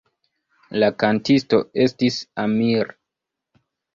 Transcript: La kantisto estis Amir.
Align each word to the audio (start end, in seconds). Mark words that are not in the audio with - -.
La 0.83 0.87
kantisto 1.03 1.59
estis 1.85 2.17
Amir. 2.45 2.91